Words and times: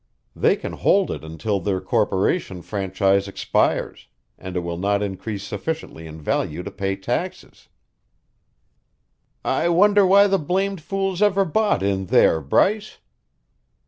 They 0.35 0.55
can 0.55 0.73
hold 0.73 1.11
it 1.11 1.23
until 1.23 1.59
their 1.59 1.79
corporation 1.79 2.63
franchise 2.63 3.27
expires, 3.27 4.07
and 4.35 4.57
it 4.57 4.61
will 4.61 4.79
not 4.79 5.03
increase 5.03 5.43
sufficiently 5.43 6.07
in 6.07 6.19
value 6.19 6.63
to 6.63 6.71
pay 6.71 6.95
taxes." 6.95 7.67
"I 9.45 9.69
wonder 9.69 10.03
why 10.03 10.25
the 10.25 10.39
blamed 10.39 10.81
fools 10.81 11.21
ever 11.21 11.45
bought 11.45 11.83
in 11.83 12.07
there, 12.07 12.41
Bryce." 12.41 12.97